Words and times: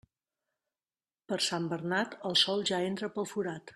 Per 1.33 1.39
Sant 1.49 1.67
Bernat, 1.73 2.17
el 2.31 2.39
sol 2.45 2.65
ja 2.71 2.81
entra 2.91 3.11
pel 3.19 3.29
forat. 3.35 3.69